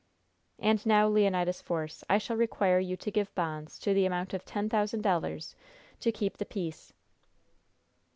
[0.57, 4.43] "And now, Leonidas Force, I shall require you to give bonds to the amount of
[4.43, 5.55] ten thousand dollars
[5.99, 6.91] to keep the peace."